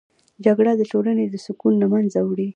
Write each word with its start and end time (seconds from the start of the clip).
جګړه 0.45 0.71
د 0.77 0.81
ټولنې 0.91 1.23
سکون 1.45 1.73
له 1.81 1.87
منځه 1.93 2.19
وړي 2.23 2.47